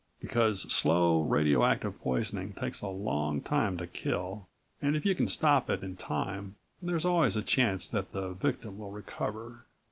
[0.19, 4.47] because slow, radio active poisoning takes a long time to kill
[4.81, 8.79] and if you can stop it in time there's always a chance that the victim
[8.79, 9.67] will recover.